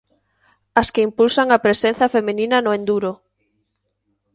[0.81, 3.11] As que impulsan a presenza feminina no enduro.